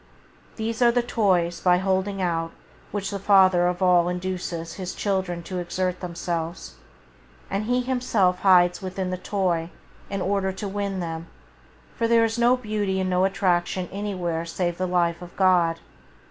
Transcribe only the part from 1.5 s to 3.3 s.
by holding out which the